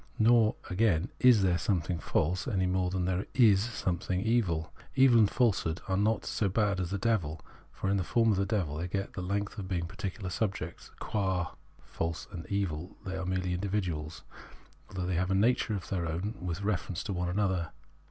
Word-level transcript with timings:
Nor, 0.17 0.55
again, 0.67 1.09
is 1.19 1.43
there 1.43 1.59
something 1.59 1.99
false, 1.99 2.47
any 2.47 2.65
more 2.65 2.89
than 2.89 3.05
there 3.05 3.27
is 3.35 3.61
something 3.63 4.19
evil. 4.19 4.73
Evil 4.95 5.19
and 5.19 5.29
falsehood 5.29 5.79
are 5.87 5.93
indeed 5.93 6.05
not 6.05 6.25
so 6.25 6.49
bad 6.49 6.79
as 6.79 6.89
the 6.89 6.97
devil, 6.97 7.39
for 7.71 7.87
in 7.87 7.97
the 7.97 8.03
form 8.03 8.31
of 8.31 8.37
the 8.37 8.45
devil 8.47 8.77
they 8.77 8.87
get 8.87 9.13
the 9.13 9.21
length 9.21 9.59
of 9.59 9.67
being 9.67 9.85
particular 9.85 10.31
subjects; 10.31 10.89
qua 10.97 11.51
false 11.83 12.27
and 12.31 12.47
evil 12.47 12.97
they 13.05 13.15
are 13.15 13.27
merely 13.27 13.51
universals, 13.51 14.23
though 14.89 15.05
they 15.05 15.13
have 15.17 15.29
a 15.29 15.35
nature 15.35 15.75
of 15.75 15.87
their 15.89 16.07
own 16.07 16.33
with 16.41 16.63
reference 16.63 17.03
to 17.03 17.13
one 17.13 17.29
another. 17.29 17.69